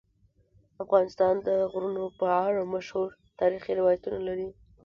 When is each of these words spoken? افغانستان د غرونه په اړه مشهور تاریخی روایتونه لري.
افغانستان 0.83 1.33
د 1.47 1.49
غرونه 1.71 2.03
په 2.19 2.27
اړه 2.47 2.61
مشهور 2.73 3.09
تاریخی 3.39 3.71
روایتونه 3.79 4.19
لري. 4.27 4.49